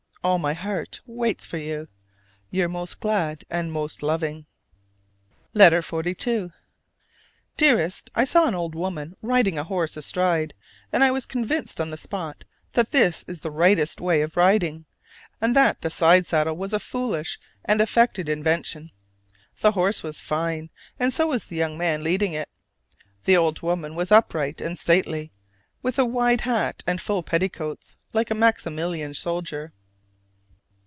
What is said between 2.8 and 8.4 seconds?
glad and most loving. LETTER XLII. Dearest: I